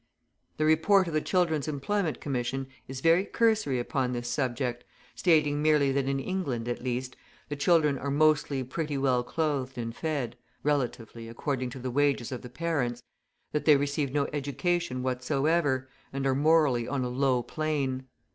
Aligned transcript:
The 0.57 0.65
Report 0.65 1.07
of 1.07 1.13
the 1.13 1.21
Children's 1.21 1.67
Employment 1.67 2.19
Commission 2.19 2.65
is 2.87 3.01
very 3.01 3.23
cursory 3.23 3.79
upon 3.79 4.13
this 4.13 4.27
subject, 4.27 4.83
stating 5.13 5.61
merely 5.61 5.91
that 5.91 6.07
in 6.07 6.19
England, 6.19 6.67
at 6.67 6.81
least, 6.83 7.15
the 7.49 7.55
children 7.55 7.99
are 7.99 8.09
mostly 8.09 8.63
pretty 8.63 8.97
well 8.97 9.23
clothed 9.23 9.77
and 9.77 9.95
fed 9.95 10.35
(relatively, 10.63 11.27
according 11.27 11.69
to 11.69 11.77
the 11.79 11.91
wages 11.91 12.31
of 12.31 12.41
the 12.41 12.49
parents), 12.49 13.03
that 13.51 13.65
they 13.65 13.77
receive 13.77 14.11
no 14.11 14.27
education 14.33 15.03
whatsoever, 15.03 15.87
and 16.11 16.25
are 16.25 16.33
morally 16.33 16.87
on 16.87 17.03
a 17.03 17.07
low 17.07 17.43
plane. 17.43 18.07